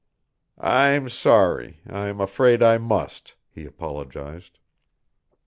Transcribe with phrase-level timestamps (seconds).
[0.57, 4.57] "I'm sorry; I'm afraid I must," he apologized.